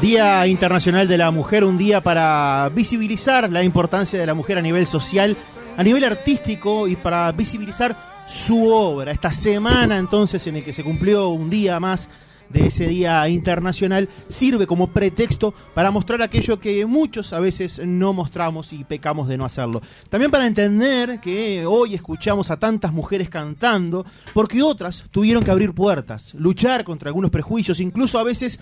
[0.00, 4.62] Día Internacional de la Mujer, un día para visibilizar la importancia de la mujer a
[4.62, 5.34] nivel social,
[5.76, 9.10] a nivel artístico y para visibilizar su obra.
[9.10, 12.10] Esta semana entonces en el que se cumplió un día más
[12.50, 18.12] de ese Día Internacional sirve como pretexto para mostrar aquello que muchos a veces no
[18.12, 19.80] mostramos y pecamos de no hacerlo.
[20.10, 25.72] También para entender que hoy escuchamos a tantas mujeres cantando porque otras tuvieron que abrir
[25.72, 28.60] puertas, luchar contra algunos prejuicios, incluso a veces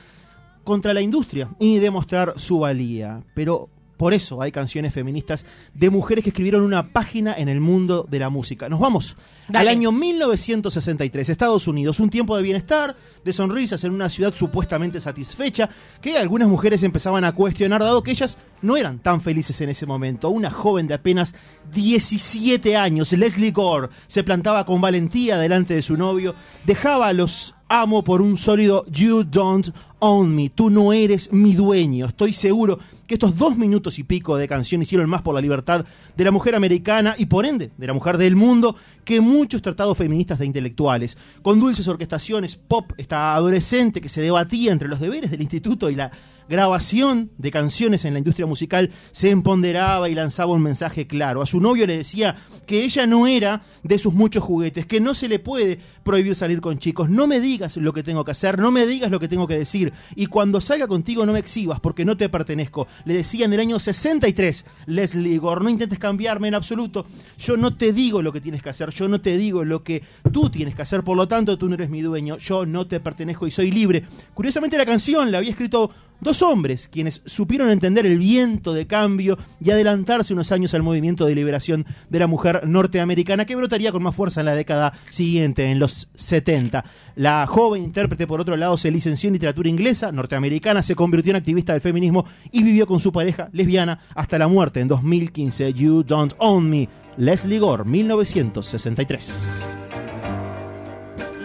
[0.65, 3.23] contra la industria y demostrar su valía.
[3.35, 8.07] Pero por eso hay canciones feministas de mujeres que escribieron una página en el mundo
[8.11, 8.69] de la música.
[8.69, 9.17] Nos vamos
[9.49, 9.61] Dale.
[9.61, 15.01] al año 1963, Estados Unidos, un tiempo de bienestar, de sonrisas en una ciudad supuestamente
[15.01, 19.71] satisfecha, que algunas mujeres empezaban a cuestionar dado que ellas no eran tan felices en
[19.71, 20.29] ese momento.
[20.29, 21.35] Una joven de apenas
[21.73, 26.35] 17 años, Leslie Gore, se plantaba con valentía delante de su novio,
[26.67, 31.55] dejaba a los amo por un sólido You don't own me, tú no eres mi
[31.55, 32.07] dueño.
[32.07, 35.85] Estoy seguro que estos dos minutos y pico de canción hicieron más por la libertad
[36.17, 39.99] de la mujer americana y por ende de la mujer del mundo que muchos tratados
[39.99, 41.19] feministas de intelectuales.
[41.43, 45.97] Con dulces orquestaciones pop, esta adolescente que se debatía entre los deberes del instituto y
[45.97, 46.13] la
[46.49, 51.43] grabación de canciones en la industria musical se empoderaba y lanzaba un mensaje claro.
[51.43, 55.15] A su novio le decía que ella no era de sus muchos juguetes, que no
[55.15, 57.11] se le puede prohibir salir con chicos.
[57.11, 59.59] No me digas lo que tengo que hacer, no me digas lo que tengo que
[59.59, 59.93] decir.
[60.17, 62.87] Y cuando salga contigo no me exhibas porque no te pertenezco.
[63.05, 67.07] Le decía en el año 63 Leslie Gore, no intentes cambiarme en absoluto.
[67.39, 70.03] Yo no te digo lo que tienes que hacer, yo no te digo lo que
[70.33, 73.01] tú tienes que hacer, por lo tanto tú no eres mi dueño, yo no te
[73.01, 74.05] pertenezco y soy libre.
[74.35, 75.91] Curiosamente la canción la había escrito
[76.21, 81.27] dos hombres quienes supieron entender el viento de cambio y adelantarse unos años al movimiento
[81.27, 85.71] de liberación de la mujer norteamericana que brotaría con más fuerza en la década siguiente,
[85.71, 86.85] en los 70.
[87.17, 91.37] La joven intérprete, por otro lado, se licenció en literatura inglesa, norteamericana, se convirtió en
[91.37, 95.73] activista del feminismo y vivió con su pareja lesbiana hasta la muerte en 2015.
[95.75, 99.69] You Don't Own Me, Leslie Gore, 1963.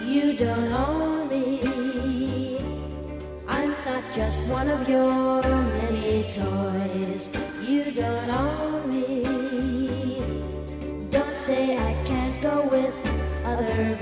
[0.08, 0.99] You don't own
[4.68, 7.30] of your many toys.
[7.66, 9.22] You don't me.
[11.10, 12.94] Don't say I can't go with
[13.44, 13.98] other.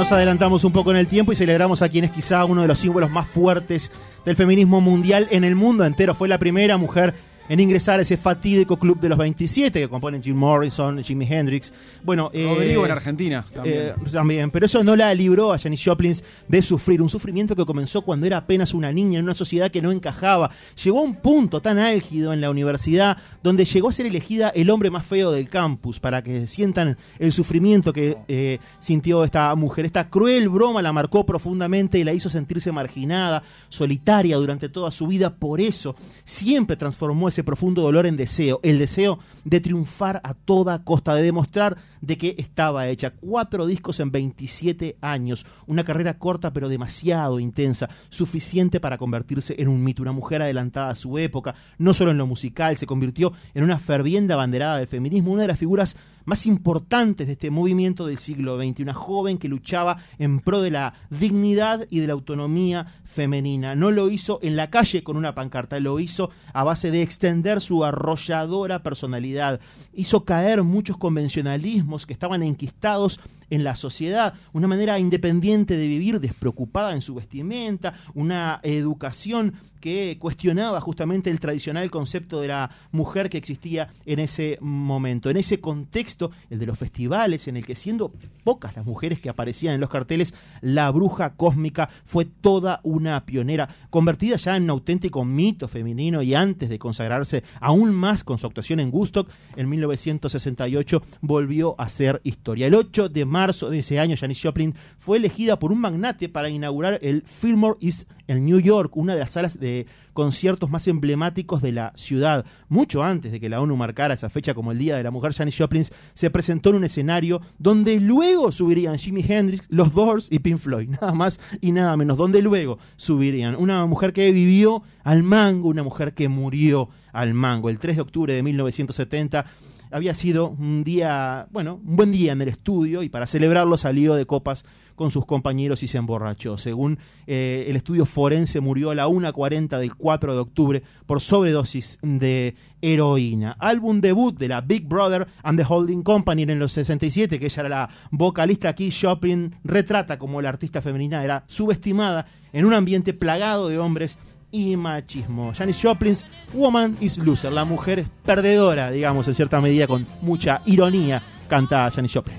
[0.00, 2.68] Nos adelantamos un poco en el tiempo y celebramos a quien es quizá uno de
[2.68, 3.90] los símbolos más fuertes
[4.24, 6.14] del feminismo mundial en el mundo entero.
[6.14, 7.12] Fue la primera mujer
[7.50, 11.72] en ingresar a ese fatídico club de los 27 que componen Jim Morrison, Jimi Hendrix.
[12.04, 13.76] Bueno, eh, Rodrigo en Argentina también.
[13.88, 16.14] eh, también, pero eso no la libró a Janis Joplin
[16.46, 19.82] de sufrir, un sufrimiento que comenzó cuando era apenas una niña en una sociedad que
[19.82, 20.52] no encajaba.
[20.82, 24.70] Llegó a un punto tan álgido en la universidad donde llegó a ser elegida el
[24.70, 29.86] hombre más feo del campus para que sientan el sufrimiento que eh, sintió esta mujer.
[29.86, 35.08] Esta cruel broma la marcó profundamente y la hizo sentirse marginada, solitaria durante toda su
[35.08, 35.34] vida.
[35.34, 40.84] Por eso siempre transformó ese profundo dolor en deseo, el deseo de triunfar a toda
[40.84, 43.10] costa, de demostrar de qué estaba hecha.
[43.10, 49.68] Cuatro discos en 27 años, una carrera corta pero demasiado intensa, suficiente para convertirse en
[49.68, 53.32] un mito, una mujer adelantada a su época, no solo en lo musical, se convirtió
[53.54, 55.96] en una ferviente abanderada del feminismo, una de las figuras
[56.30, 58.80] más importantes de este movimiento del siglo XX.
[58.80, 63.74] Una joven que luchaba en pro de la dignidad y de la autonomía femenina.
[63.74, 67.60] No lo hizo en la calle con una pancarta, lo hizo a base de extender
[67.60, 69.60] su arrolladora personalidad.
[69.92, 76.20] Hizo caer muchos convencionalismos que estaban enquistados en la sociedad, una manera independiente de vivir,
[76.20, 83.28] despreocupada en su vestimenta, una educación que cuestionaba justamente el tradicional concepto de la mujer
[83.28, 85.30] que existía en ese momento.
[85.30, 86.19] En ese contexto,
[86.50, 88.12] el de los festivales, en el que siendo
[88.44, 93.68] pocas las mujeres que aparecían en los carteles, la bruja cósmica fue toda una pionera,
[93.90, 98.46] convertida ya en un auténtico mito femenino y antes de consagrarse aún más con su
[98.46, 102.66] actuación en Gustock, en 1968 volvió a ser historia.
[102.66, 106.48] El 8 de marzo de ese año, Janis Joplin fue elegida por un magnate para
[106.48, 111.62] inaugurar el Fillmore East en New York, una de las salas de conciertos más emblemáticos
[111.62, 112.44] de la ciudad.
[112.68, 115.32] Mucho antes de que la ONU marcara esa fecha como el Día de la Mujer,
[115.32, 115.84] Janis Joplin
[116.14, 120.88] se presentó en un escenario donde luego subirían Jimi Hendrix, los Doors y Pink Floyd,
[121.00, 123.56] nada más y nada menos, donde luego subirían.
[123.56, 127.70] Una mujer que vivió al mango, una mujer que murió al mango.
[127.70, 129.46] El 3 de octubre de 1970
[129.90, 134.14] había sido un día, bueno, un buen día en el estudio y para celebrarlo salió
[134.14, 134.64] de copas
[135.00, 136.58] con sus compañeros y se emborrachó.
[136.58, 141.98] Según eh, el estudio forense, murió a la 1.40 del 4 de octubre por sobredosis
[142.02, 143.56] de heroína.
[143.58, 147.60] Álbum debut de la Big Brother and the Holding Company en los 67, que ella
[147.60, 153.14] era la vocalista aquí, Shopping retrata como la artista femenina era subestimada en un ambiente
[153.14, 154.18] plagado de hombres
[154.50, 155.54] y machismo.
[155.54, 161.22] Janis Joplin's Woman is Loser, la mujer perdedora, digamos, en cierta medida, con mucha ironía,
[161.48, 162.36] canta Janis Joplin.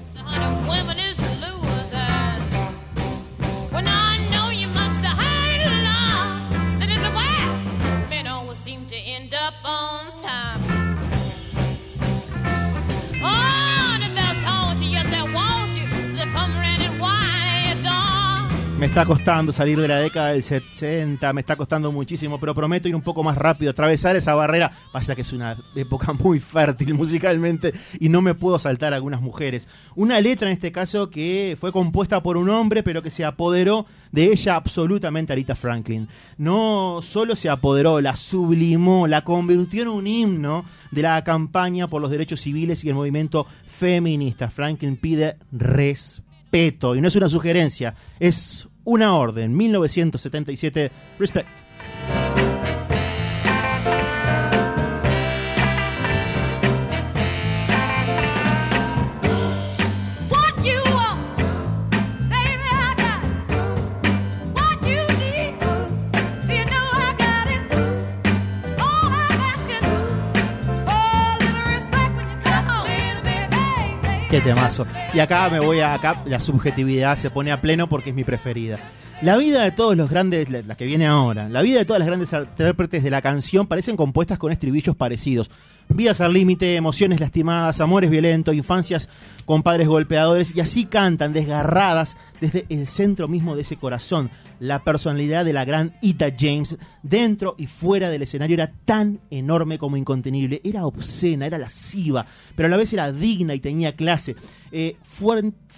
[9.52, 10.81] Up on time.
[18.82, 22.88] Me está costando salir de la década del 60, me está costando muchísimo, pero prometo
[22.88, 24.72] ir un poco más rápido, atravesar esa barrera.
[24.92, 29.70] Pasa que es una época muy fértil musicalmente y no me puedo saltar algunas mujeres.
[29.94, 33.86] Una letra en este caso que fue compuesta por un hombre, pero que se apoderó
[34.12, 36.08] de ella absolutamente Arita Franklin.
[36.40, 42.02] No solo se apoderó, la sublimó, la convirtió en un himno de la campaña por
[42.02, 44.50] los derechos civiles y el movimiento feminista.
[44.50, 49.56] Franklin pide respeto, y no es una sugerencia, es una orden.
[49.56, 51.48] 1977, Respect.
[74.32, 74.88] Qué temazo.
[75.14, 78.24] Y acá me voy a acá, la subjetividad se pone a pleno porque es mi
[78.24, 78.80] preferida.
[79.22, 82.08] La vida de todos los grandes, la que viene ahora, la vida de todas las
[82.08, 85.52] grandes intérpretes de la canción parecen compuestas con estribillos parecidos.
[85.90, 89.10] Vidas al límite, emociones lastimadas, amores violentos, infancias
[89.46, 94.32] con padres golpeadores y así cantan desgarradas desde el centro mismo de ese corazón.
[94.60, 99.78] La personalidad de la gran Ita James dentro y fuera del escenario era tan enorme
[99.78, 100.62] como incontenible.
[100.64, 102.26] Era obscena, era lasciva,
[102.56, 104.36] pero a la vez era digna y tenía clase.
[104.72, 104.96] Eh,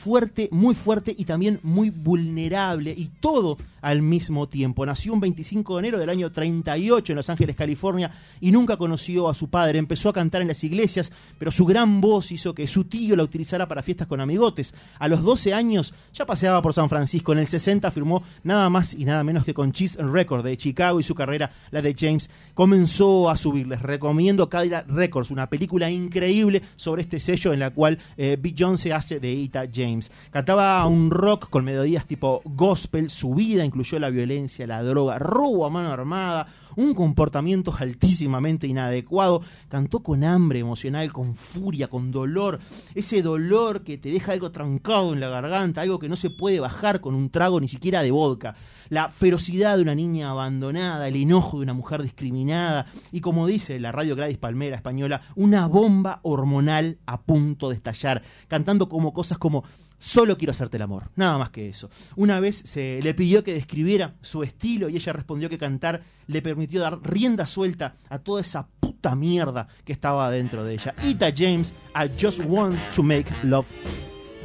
[0.03, 2.93] fuerte, muy fuerte y también muy vulnerable.
[2.95, 4.85] Y todo al mismo tiempo.
[4.85, 8.09] Nació un 25 de enero del año 38 en Los Ángeles, California
[8.39, 9.77] y nunca conoció a su padre.
[9.77, 13.23] Empezó a cantar en las iglesias, pero su gran voz hizo que su tío la
[13.23, 14.73] utilizara para fiestas con amigotes.
[14.97, 17.33] A los 12 años ya paseaba por San Francisco.
[17.33, 21.01] En el 60 firmó nada más y nada menos que con Cheese Record de Chicago
[21.01, 23.67] y su carrera, la de James, comenzó a subir.
[23.67, 28.37] Les recomiendo Cadillac Records, una película increíble sobre este sello en la cual eh,
[28.77, 30.09] se hace de Ita James.
[30.31, 35.65] Cantaba un rock con melodías tipo gospel, su vida incluyó la violencia, la droga, robo
[35.65, 42.59] a mano armada, un comportamiento altísimamente inadecuado, cantó con hambre emocional, con furia, con dolor,
[42.93, 46.59] ese dolor que te deja algo trancado en la garganta, algo que no se puede
[46.59, 48.55] bajar con un trago ni siquiera de vodka,
[48.89, 52.85] la ferocidad de una niña abandonada, el enojo de una mujer discriminada.
[53.11, 58.21] Y como dice la radio Gladys Palmera española, una bomba hormonal a punto de estallar,
[58.47, 59.63] cantando como cosas como
[60.03, 61.89] Solo quiero hacerte el amor, nada más que eso.
[62.17, 66.41] Una vez se le pidió que describiera su estilo y ella respondió que cantar le
[66.41, 70.93] permitió dar rienda suelta a toda esa puta mierda que estaba dentro de ella.
[71.05, 73.67] Ita James, I Just Want to Make Love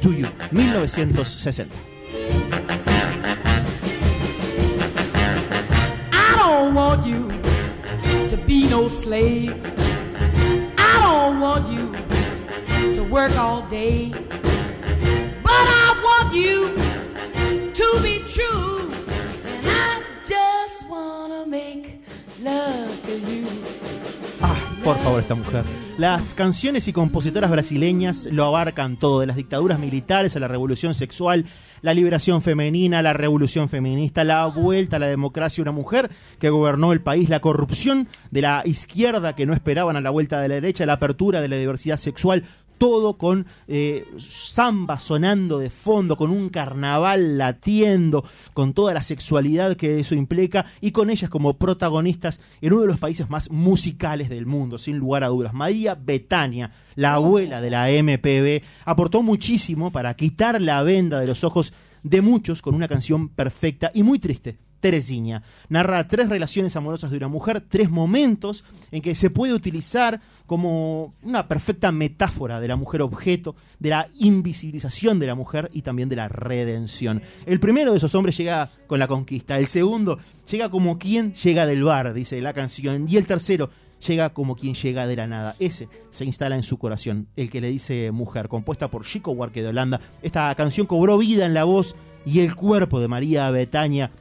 [0.01, 1.67] to You, 1960.
[6.13, 7.27] I don't want you
[8.29, 9.61] to be no slave.
[10.77, 11.91] I don't want you
[12.93, 14.13] to work all day.
[24.83, 25.63] Por favor, esta mujer.
[25.97, 30.93] Las canciones y compositoras brasileñas lo abarcan todo, de las dictaduras militares a la revolución
[30.93, 31.45] sexual,
[31.81, 36.09] la liberación femenina, la revolución feminista, la vuelta a la democracia, una mujer
[36.39, 40.39] que gobernó el país, la corrupción de la izquierda que no esperaban a la vuelta
[40.39, 42.43] de la derecha, la apertura de la diversidad sexual,
[42.79, 49.75] todo con eh, samba sonando de fondo, con un carnaval latiendo, con toda la sexualidad
[49.75, 54.29] que eso implica y con ellas como protagonistas en uno de los países más musicales
[54.29, 55.53] del mundo, sin lugar a dudas.
[55.53, 61.43] María Betania, la abuela de la MPB, aportó muchísimo para quitar la venda de los
[61.43, 64.68] ojos de muchos con una canción perfecta y muy triste.
[64.79, 70.21] Teresinha narra tres relaciones amorosas de una mujer, tres momentos en que se puede utilizar
[70.45, 75.83] como una perfecta metáfora de la mujer objeto, de la invisibilización de la mujer y
[75.83, 77.21] también de la redención.
[77.45, 80.17] El primero de esos hombres llega con la conquista, el segundo
[80.49, 83.69] llega como quien llega del bar, dice la canción, y el tercero
[84.07, 85.55] llega como quien llega de la nada.
[85.59, 89.61] Ese se instala en su corazón, el que le dice mujer, compuesta por Chico Huarque
[89.61, 89.99] de Holanda.
[90.21, 91.95] Esta canción cobró vida en la voz
[92.25, 94.11] y el cuerpo de María Betania,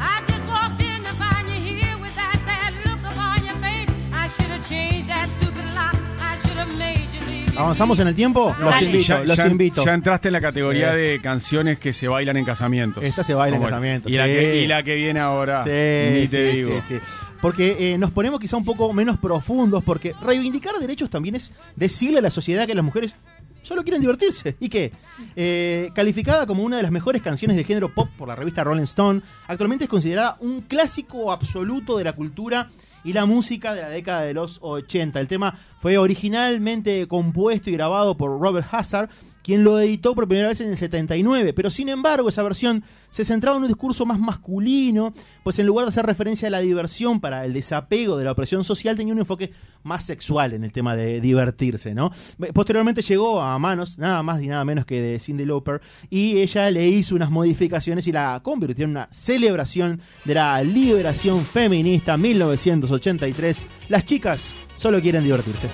[0.00, 3.90] I just walked in to find you here with that sad look upon your face.
[4.12, 5.96] I should have changed that stupid lock.
[6.20, 7.54] I should have made you leave.
[7.54, 8.54] me ¿Avanzamos en el tiempo?
[8.58, 8.86] Los Dale.
[8.86, 9.84] invito, ya, los ya- invito.
[9.84, 10.96] ya entraste en la categoría Eh.
[10.96, 13.02] de canciones que se bailan en casamientos.
[13.02, 14.32] Esta se baila en casamientos, Y, la sí.
[14.32, 15.64] que, y la que viene ahora.
[15.64, 16.80] Sí, ni te sí, digo.
[16.86, 17.04] sí, sí.
[17.44, 22.20] Porque eh, nos ponemos quizá un poco menos profundos, porque reivindicar derechos también es decirle
[22.20, 23.16] a la sociedad que las mujeres
[23.60, 24.56] solo quieren divertirse.
[24.60, 24.92] ¿Y qué?
[25.36, 28.84] Eh, calificada como una de las mejores canciones de género pop por la revista Rolling
[28.84, 32.70] Stone, actualmente es considerada un clásico absoluto de la cultura
[33.04, 35.20] y la música de la década de los 80.
[35.20, 39.10] El tema fue originalmente compuesto y grabado por Robert Hazard,
[39.44, 43.24] quien lo editó por primera vez en el 79, pero sin embargo esa versión se
[43.24, 45.12] centraba en un discurso más masculino,
[45.44, 48.64] pues en lugar de hacer referencia a la diversión para el desapego de la opresión
[48.64, 52.10] social, tenía un enfoque más sexual en el tema de divertirse, ¿no?
[52.54, 56.70] Posteriormente llegó a manos nada más y nada menos que de Cindy Lauper y ella
[56.70, 63.62] le hizo unas modificaciones y la convirtió en una celebración de la liberación feminista 1983.
[63.90, 65.68] Las chicas solo quieren divertirse.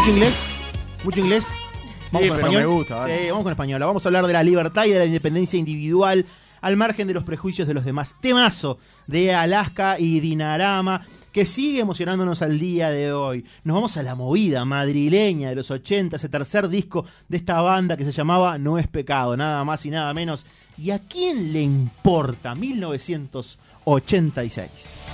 [0.00, 0.34] Mucho inglés,
[1.04, 1.46] mucho inglés.
[2.10, 2.62] Vamos Sí, con español.
[2.62, 3.06] me gusta.
[3.06, 3.80] Sí, vamos con español.
[3.82, 6.24] Vamos a hablar de la libertad y de la independencia individual
[6.62, 8.14] al margen de los prejuicios de los demás.
[8.18, 11.02] Temazo de Alaska y Dinarama
[11.32, 13.44] que sigue emocionándonos al día de hoy.
[13.62, 17.98] Nos vamos a la movida madrileña de los 80, ese tercer disco de esta banda
[17.98, 20.46] que se llamaba No es pecado, nada más y nada menos.
[20.78, 22.54] ¿Y a quién le importa?
[22.54, 25.04] 1986.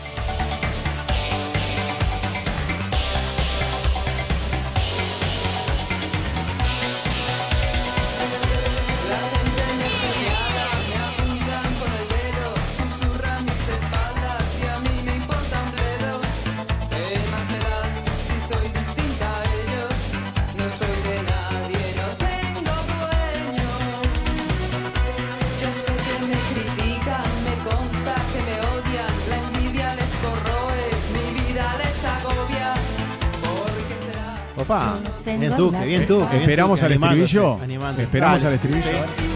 [35.25, 36.21] Tengo bien tú, la que bien tú.
[36.21, 37.59] que bien Esperamos al estribillo.
[37.99, 38.87] Esperamos al estribillo.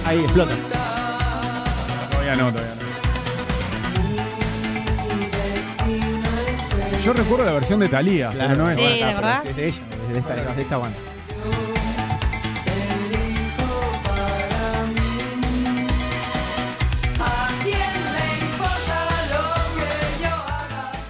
[0.06, 0.52] Ahí explota.
[2.10, 2.80] Todavía no, todavía no.
[7.04, 8.76] Yo recuerdo la versión de Thalía, Claro, pero no es.
[8.76, 9.46] Sí, ¿de verdad?
[9.46, 10.98] Es de ella, es de esta, de esta banda.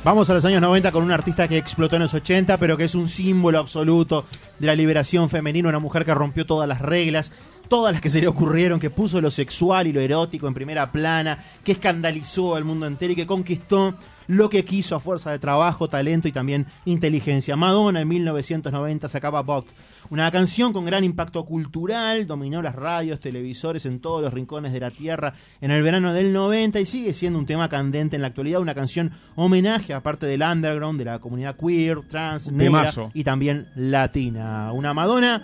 [0.02, 2.84] Vamos a los años 90 con un artista que explotó en los 80, pero que
[2.84, 4.24] es un símbolo absoluto
[4.58, 7.32] de la liberación femenina, una mujer que rompió todas las reglas,
[7.68, 10.90] todas las que se le ocurrieron, que puso lo sexual y lo erótico en primera
[10.90, 13.94] plana, que escandalizó al mundo entero y que conquistó
[14.30, 17.56] lo que quiso a fuerza de trabajo, talento y también inteligencia.
[17.56, 19.66] Madonna en 1990 sacaba Vogue,
[20.08, 24.78] una canción con gran impacto cultural, dominó las radios, televisores en todos los rincones de
[24.78, 28.28] la tierra en el verano del 90 y sigue siendo un tema candente en la
[28.28, 33.66] actualidad, una canción homenaje aparte del underground, de la comunidad queer, trans, negra y también
[33.74, 34.70] latina.
[34.72, 35.42] Una Madonna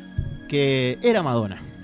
[0.48, 1.75] que era Madonna.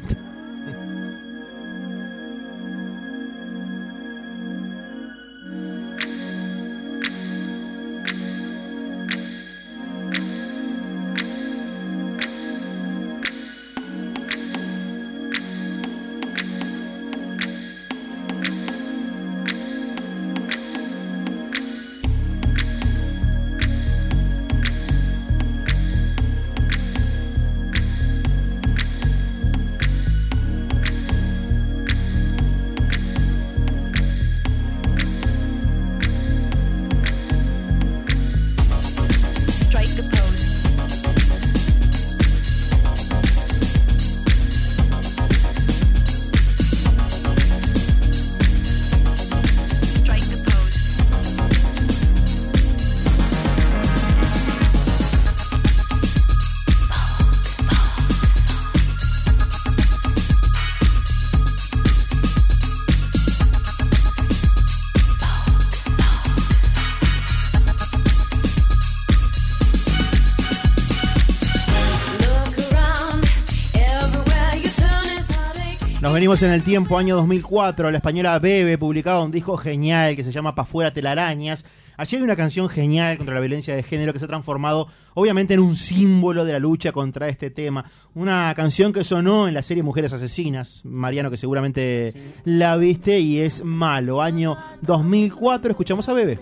[76.23, 80.31] Venimos en el tiempo, año 2004, la española Bebe publicaba un disco genial que se
[80.31, 81.65] llama Pa' fuera telarañas.
[81.97, 85.55] Allí hay una canción genial contra la violencia de género que se ha transformado obviamente
[85.55, 87.85] en un símbolo de la lucha contra este tema.
[88.15, 93.41] Una canción que sonó en la serie Mujeres Asesinas, Mariano que seguramente la viste y
[93.41, 94.23] es malo.
[94.23, 96.39] Año 2004, escuchamos a Bebe.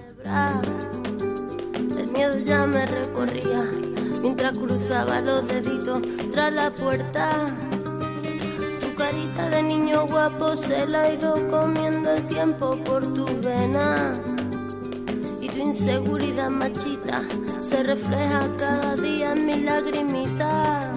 [1.98, 3.64] El miedo ya me recorría
[4.20, 7.79] mientras cruzaba los deditos tras la puerta.
[9.00, 14.12] Carita de niño guapo se la ha ido comiendo el tiempo por tu vena.
[15.40, 17.22] Y tu inseguridad machita
[17.62, 20.92] se refleja cada día en mi lagrimita.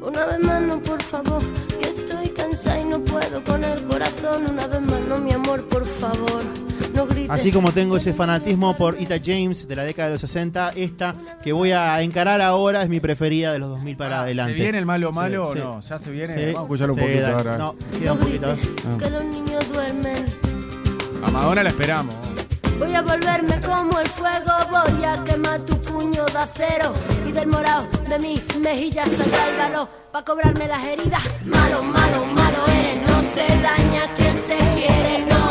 [0.00, 1.40] Una vez más no, por favor,
[1.78, 4.46] que estoy cansada y no puedo con el corazón.
[4.50, 6.42] Una vez más no, mi amor, por favor,
[6.98, 7.30] no grites.
[7.30, 11.14] Así como tengo ese fanatismo por Ita James de la década de los 60, esta
[11.42, 14.54] que voy a encarar ahora es mi preferida de los 2000 para adelante.
[14.54, 15.58] ¿Se viene el malo malo sí.
[15.60, 15.80] o no?
[15.80, 16.34] ¿Ya se viene?
[16.34, 17.34] Sí, Vamos a escucharlo un poquito dale.
[17.34, 17.58] ahora.
[17.58, 18.46] No, queda un poquito.
[18.48, 18.96] Ah.
[18.98, 20.26] que los niños duermen.
[21.24, 22.14] A Madonna la esperamos.
[22.78, 26.92] Voy a volverme como el fuego, voy a quemar tu puño de acero
[27.28, 31.22] y del morado de mis mejillas saldrá el valor para cobrarme las heridas.
[31.44, 35.47] Malo, malo, malo eres, no se daña quien se quiere, no.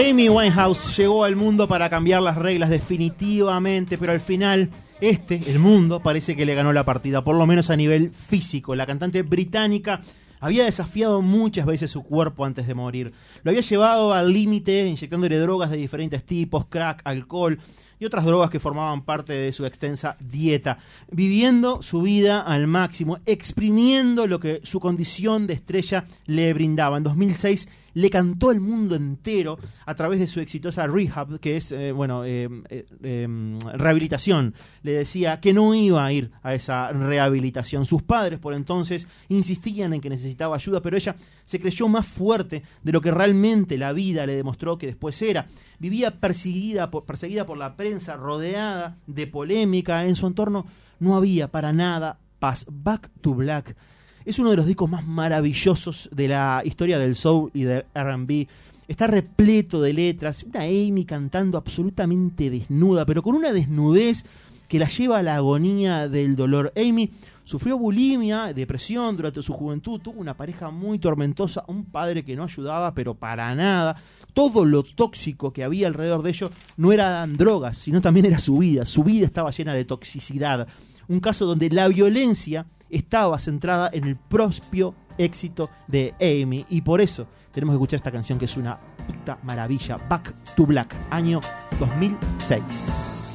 [0.00, 5.58] Amy Winehouse llegó al mundo para cambiar las reglas definitivamente, pero al final este, el
[5.58, 8.74] mundo, parece que le ganó la partida, por lo menos a nivel físico.
[8.74, 10.00] La cantante británica
[10.40, 13.12] había desafiado muchas veces su cuerpo antes de morir.
[13.42, 17.58] Lo había llevado al límite, inyectándole drogas de diferentes tipos, crack, alcohol
[17.98, 20.78] y otras drogas que formaban parte de su extensa dieta,
[21.12, 26.96] viviendo su vida al máximo, exprimiendo lo que su condición de estrella le brindaba.
[26.96, 31.72] En 2006 le cantó al mundo entero a través de su exitosa rehab, que es,
[31.72, 34.54] eh, bueno, eh, eh, eh, rehabilitación.
[34.82, 37.86] Le decía que no iba a ir a esa rehabilitación.
[37.86, 42.62] Sus padres por entonces insistían en que necesitaba ayuda, pero ella se creyó más fuerte
[42.82, 45.46] de lo que realmente la vida le demostró que después era.
[45.78, 50.04] Vivía perseguida por, perseguida por la prensa, rodeada de polémica.
[50.06, 50.66] En su entorno
[50.98, 52.66] no había para nada paz.
[52.70, 53.76] Back to Black
[54.24, 58.46] es uno de los discos más maravillosos de la historia del soul y del RB.
[58.88, 64.24] Está repleto de letras, una Amy cantando absolutamente desnuda, pero con una desnudez
[64.68, 66.72] que la lleva a la agonía del dolor.
[66.76, 67.10] Amy
[67.44, 72.44] sufrió bulimia, depresión durante su juventud, tuvo una pareja muy tormentosa, un padre que no
[72.44, 73.96] ayudaba, pero para nada.
[74.32, 78.58] Todo lo tóxico que había alrededor de ello no eran drogas, sino también era su
[78.58, 78.84] vida.
[78.84, 80.68] Su vida estaba llena de toxicidad.
[81.08, 86.64] Un caso donde la violencia estaba centrada en el propio éxito de Amy.
[86.70, 89.96] Y por eso tenemos que escuchar esta canción que es una puta maravilla.
[90.08, 91.40] Back to Black, año
[91.78, 93.29] 2006.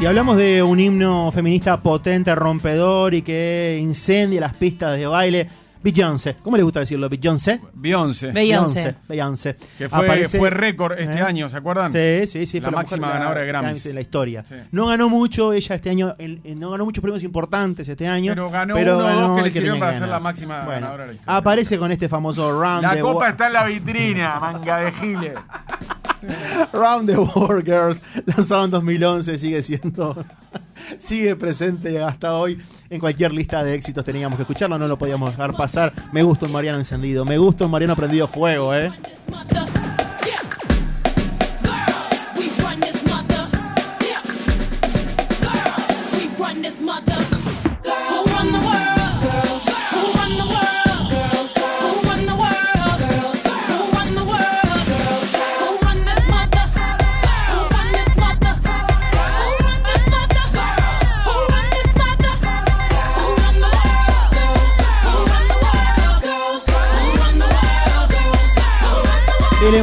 [0.00, 5.46] Si hablamos de un himno feminista potente, rompedor y que incendia las pistas de baile,
[5.82, 6.36] Beyoncé.
[6.42, 7.06] ¿Cómo le gusta decirlo?
[7.10, 7.60] Beyoncé.
[7.74, 8.32] Beyoncé.
[8.32, 8.94] Beyoncé.
[9.06, 9.56] Beyoncé.
[9.76, 11.22] Que fue, Aparece- fue récord este ¿Eh?
[11.22, 11.92] año, ¿se acuerdan?
[11.92, 12.60] Sí, sí, sí.
[12.60, 13.86] La fue máxima ganadora de Grammys.
[13.86, 14.42] en la historia.
[14.46, 14.54] Sí.
[14.72, 18.32] No ganó mucho ella este año, el- el- no ganó muchos premios importantes este año.
[18.32, 21.08] Pero ganó uno o dos que le sirvieron para ser la máxima Bueno, ganadora de
[21.08, 21.36] la historia.
[21.36, 25.34] Aparece con este famoso round La copa está en la vitrina, manga de giles.
[26.72, 30.24] Round the World Girls, lanzado en 2011, sigue siendo,
[30.98, 32.60] sigue presente hasta hoy.
[32.88, 35.92] En cualquier lista de éxitos teníamos que escucharlo, no lo podíamos dejar pasar.
[36.12, 38.92] Me gusta un Mariano encendido, me gusta un Mariano prendido fuego, ¿eh?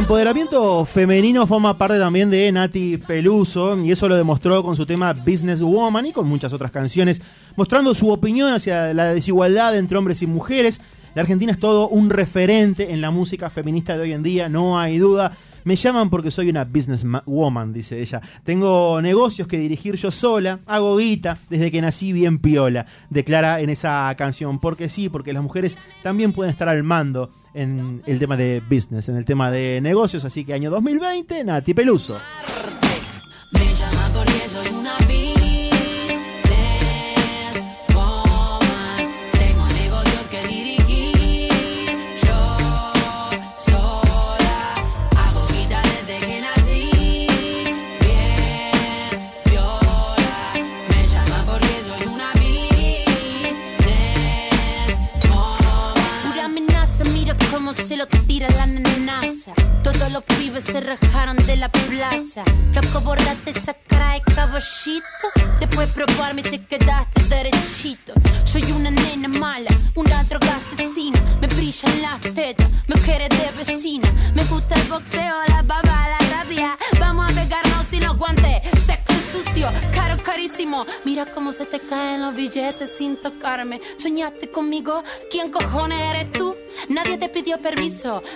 [0.08, 5.12] Empoderamiento femenino forma parte también de Nati Peluso y eso lo demostró con su tema
[5.12, 7.20] Business Woman y con muchas otras canciones,
[7.56, 10.80] mostrando su opinión hacia la desigualdad entre hombres y mujeres.
[11.14, 14.80] La Argentina es todo un referente en la música feminista de hoy en día, no
[14.80, 15.32] hay duda.
[15.68, 18.22] Me llaman porque soy una business ma- woman, dice ella.
[18.42, 23.68] Tengo negocios que dirigir yo sola, hago guita desde que nací bien piola, declara en
[23.68, 24.60] esa canción.
[24.60, 29.10] Porque sí, porque las mujeres también pueden estar al mando en el tema de business,
[29.10, 30.24] en el tema de negocios.
[30.24, 32.16] Así que año 2020, Nati Peluso.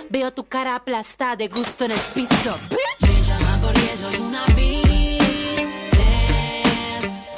[0.09, 2.55] Veo tu cara aplastada de gusto en el piso.
[2.69, 3.09] Bitch.
[3.09, 5.63] Me llama porque soy una business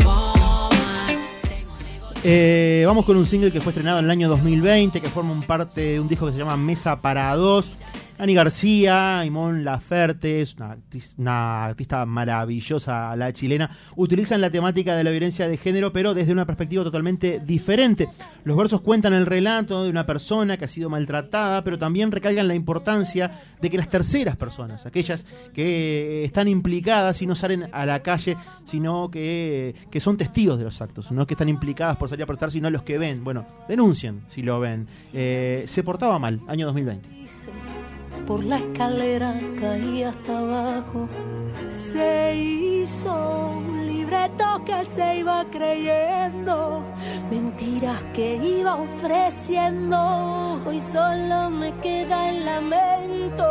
[0.04, 1.18] woman.
[1.44, 2.22] Tengo negocios.
[2.24, 5.44] Eh, vamos con un single que fue estrenado en el año 2020, que forma un
[5.44, 7.70] parte de un disco que se llama Mesa para Dos.
[8.18, 10.78] Ani García, Imón Laferte, una,
[11.18, 16.32] una artista maravillosa, la chilena, utilizan la temática de la violencia de género, pero desde
[16.32, 18.08] una perspectiva totalmente diferente.
[18.46, 22.48] Los versos cuentan el relato de una persona que ha sido maltratada, pero también recalcan
[22.48, 27.86] la importancia de que las terceras personas, aquellas que están implicadas y no salen a
[27.86, 32.08] la calle, sino que, que son testigos de los actos, no que están implicadas por
[32.08, 34.88] salir a protestar, sino los que ven, bueno, denuncien si lo ven.
[35.12, 37.15] Eh, se portaba mal, año 2020.
[38.28, 41.08] Por la escalera caí hasta abajo.
[41.92, 46.84] Se hizo un libreto que se iba creyendo,
[47.30, 50.60] mentiras que iba ofreciendo.
[50.66, 53.46] Hoy solo me queda el lamento.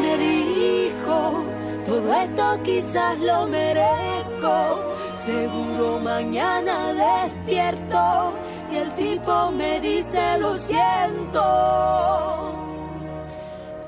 [0.00, 1.44] Me dijo,
[1.84, 4.80] todo esto quizás lo merezco.
[5.18, 8.32] Seguro mañana despierto
[8.70, 12.55] y el tipo me dice lo siento.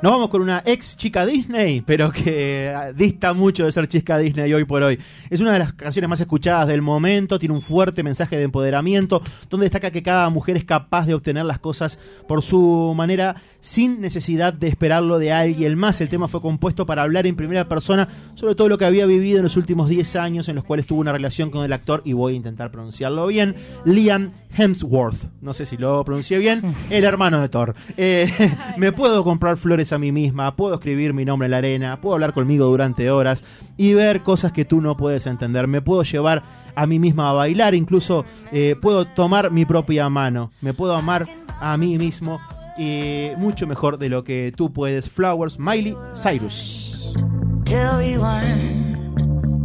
[0.01, 4.17] Nos vamos con una ex chica Disney, pero que ah, dista mucho de ser chica
[4.17, 4.97] Disney hoy por hoy.
[5.29, 9.21] Es una de las canciones más escuchadas del momento, tiene un fuerte mensaje de empoderamiento,
[9.51, 14.01] donde destaca que cada mujer es capaz de obtener las cosas por su manera sin
[14.01, 16.01] necesidad de esperarlo de alguien más.
[16.01, 18.07] El tema fue compuesto para hablar en primera persona
[18.37, 21.01] sobre todo lo que había vivido en los últimos 10 años en los cuales tuvo
[21.01, 25.29] una relación con el actor, y voy a intentar pronunciarlo bien, Liam Hemsworth.
[25.41, 27.75] No sé si lo pronuncié bien, el hermano de Thor.
[27.97, 28.31] Eh,
[28.77, 32.14] me puedo comprar flores a mí misma, puedo escribir mi nombre en la arena, puedo
[32.14, 33.44] hablar conmigo durante horas
[33.77, 35.66] y ver cosas que tú no puedes entender.
[35.66, 36.42] Me puedo llevar
[36.74, 41.27] a mí misma a bailar, incluso eh, puedo tomar mi propia mano, me puedo amar
[41.61, 42.40] a mí mismo
[42.79, 45.09] y mucho mejor de lo que tú puedes.
[45.09, 47.14] Flowers, Miley Cyrus.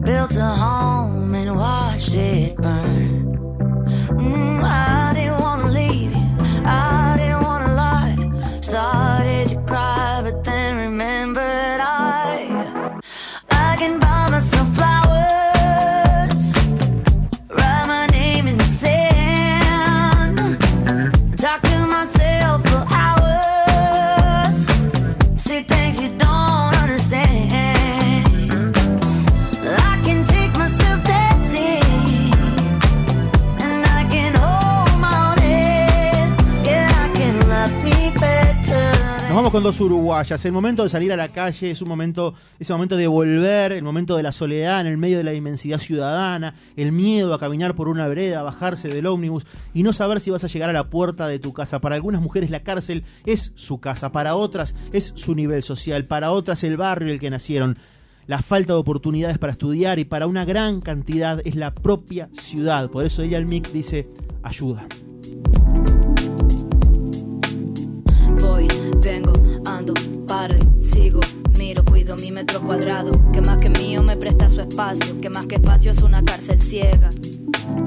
[0.03, 3.37] Built a home and watched it burn.
[4.19, 4.59] Mm,
[39.53, 40.43] con dos uruguayas.
[40.45, 43.83] El momento de salir a la calle es un momento, ese momento de volver, el
[43.83, 47.75] momento de la soledad en el medio de la inmensidad ciudadana, el miedo a caminar
[47.75, 50.73] por una vereda, a bajarse del ómnibus y no saber si vas a llegar a
[50.73, 51.79] la puerta de tu casa.
[51.81, 56.31] Para algunas mujeres la cárcel es su casa, para otras es su nivel social, para
[56.31, 57.77] otras el barrio en el que nacieron.
[58.25, 62.89] La falta de oportunidades para estudiar y para una gran cantidad es la propia ciudad.
[62.89, 64.09] Por eso ella, el MIC, dice
[64.41, 64.87] ayuda.
[69.03, 69.33] Vengo,
[69.65, 69.93] ando,
[70.27, 71.19] paro y sigo.
[71.57, 73.11] Miro, cuido mi metro cuadrado.
[73.31, 75.19] Que más que mío me presta su espacio.
[75.21, 77.09] Que más que espacio es una cárcel ciega.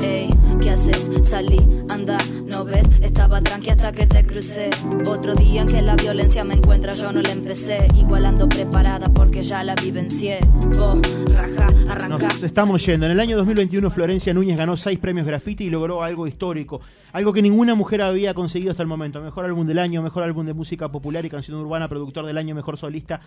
[0.00, 0.28] Ey,
[0.60, 1.08] ¿qué haces?
[1.22, 2.88] Salí, anda, ¿no ves?
[3.00, 4.70] Estaba tranqui hasta que te crucé.
[5.08, 7.86] Otro día en que la violencia me encuentra, yo no la empecé.
[7.96, 10.40] Igual ando preparada porque ya la vivencié.
[11.34, 12.28] Raja, arranca.
[12.28, 13.06] Nos estamos yendo.
[13.06, 16.80] En el año 2021 Florencia Núñez ganó seis premios graffiti y logró algo histórico,
[17.12, 19.20] algo que ninguna mujer había conseguido hasta el momento.
[19.20, 22.54] Mejor álbum del año, mejor álbum de música popular y canción urbana, productor del año,
[22.54, 23.20] mejor solista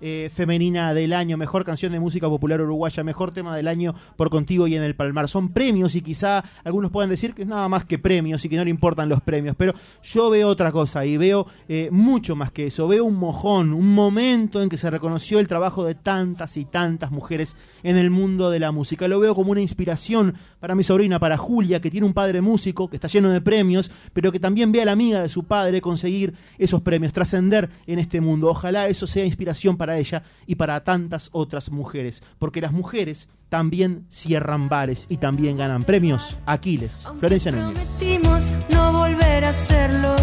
[0.00, 4.30] eh, femenina del año, mejor canción de música popular uruguaya, mejor tema del año por
[4.30, 5.28] Contigo y en el Palmar.
[5.28, 8.56] Son premios y quizá algunos puedan decir que es nada más que premios y que
[8.56, 12.52] no le importan los premios, pero yo veo otra cosa y veo eh, mucho más
[12.52, 12.88] que eso.
[12.88, 17.10] Veo un mojón, un momento en que se reconoció el trabajo de tantas y tantas
[17.10, 19.08] mujeres en el mundo de la música.
[19.08, 22.88] Lo veo como una inspiración para mi sobrina, para Julia, que tiene un padre músico,
[22.88, 25.80] que está lleno de premios, pero que también ve a la amiga de su padre
[25.80, 28.48] conseguir esos premios, trascender en este mundo.
[28.48, 34.06] Ojalá eso sea inspiración para ella y para tantas otras mujeres, porque las mujeres también
[34.10, 36.36] cierran bares y también ganan premios.
[36.46, 37.78] Aquiles, Florencia Núñez.
[37.98, 40.16] Prometimos no volver a hacerlo.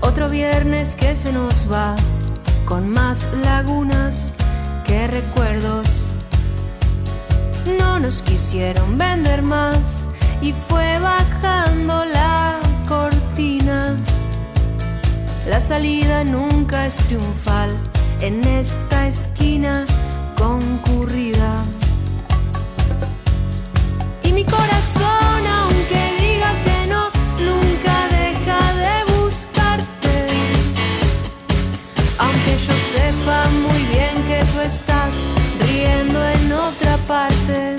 [0.00, 1.96] Otro viernes que se nos va
[2.64, 4.34] con más lagunas
[4.84, 6.04] que recuerdos.
[7.78, 10.08] No nos quisieron vender más
[10.40, 13.96] y fue bajando la cortina.
[15.48, 17.70] La salida nunca es triunfal.
[18.20, 19.84] En esta esquina
[20.38, 21.64] concurrida.
[24.22, 27.04] Y mi corazón, aunque diga que no,
[27.48, 30.14] nunca deja de buscarte.
[32.18, 35.14] Aunque yo sepa muy bien que tú estás
[35.60, 37.77] riendo en otra parte.